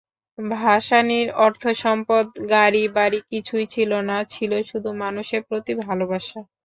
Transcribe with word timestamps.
ভাসানীর 0.37 1.27
অর্থসম্পদ, 1.39 2.25
গাড়ি-বাড়ি 2.51 3.19
কিছুই 3.31 3.65
ছিল 3.73 3.91
না, 4.09 4.17
ছিল 4.33 4.51
শুধু 4.69 4.89
মানুষের 5.03 5.41
প্রতি 5.49 5.73
ভালোবাসা। 5.83 6.39